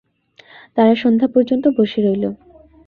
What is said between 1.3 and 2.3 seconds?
পর্যন্ত বসে রইল।